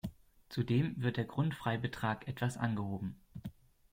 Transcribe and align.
Zudem 0.49 0.95
wird 0.99 1.17
der 1.17 1.25
Grundfreibetrag 1.25 2.27
etwas 2.27 2.57
angehoben. 2.57 3.21